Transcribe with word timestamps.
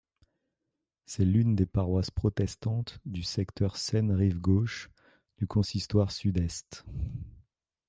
C'est 1.05 1.25
l'une 1.25 1.55
des 1.55 1.67
paroisses 1.67 2.09
protestantes 2.09 2.99
du 3.05 3.21
secteur 3.21 3.77
Seine-Rive-Gauche 3.77 4.89
du 5.37 5.45
consistoire 5.45 6.09
Sud-Est. 6.09 6.85